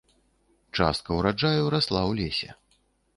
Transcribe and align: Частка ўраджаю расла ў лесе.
Частка 0.77 1.17
ўраджаю 1.19 1.69
расла 1.75 2.01
ў 2.09 2.17
лесе. 2.21 2.49